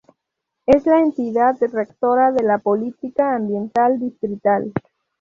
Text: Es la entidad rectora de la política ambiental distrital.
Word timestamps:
Es 0.65 0.87
la 0.87 0.99
entidad 0.99 1.57
rectora 1.71 2.31
de 2.31 2.43
la 2.43 2.57
política 2.57 3.35
ambiental 3.35 3.99
distrital. 3.99 4.73